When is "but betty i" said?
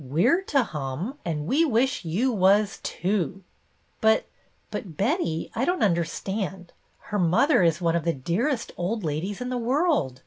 4.71-5.63